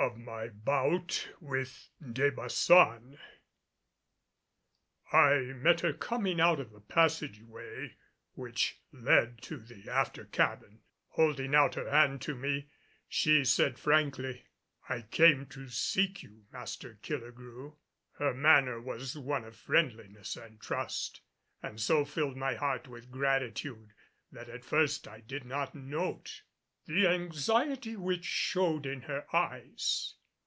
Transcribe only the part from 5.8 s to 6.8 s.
her coming out of the